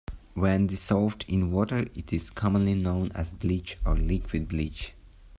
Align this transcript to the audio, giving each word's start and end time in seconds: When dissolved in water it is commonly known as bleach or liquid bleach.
When 0.33 0.65
dissolved 0.65 1.25
in 1.27 1.51
water 1.51 1.85
it 1.93 2.11
is 2.11 2.31
commonly 2.31 2.73
known 2.73 3.11
as 3.11 3.35
bleach 3.35 3.77
or 3.85 3.95
liquid 3.95 4.47
bleach. 4.47 4.93